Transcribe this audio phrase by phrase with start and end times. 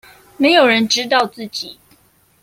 [0.37, 1.77] 沒有人知道自己